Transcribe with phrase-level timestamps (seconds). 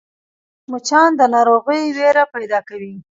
[0.71, 2.93] مچان د ناروغۍ وېره پیدا کوي